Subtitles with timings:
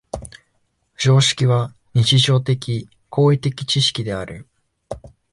[0.97, 4.47] 常識は日常的・行為的知識である。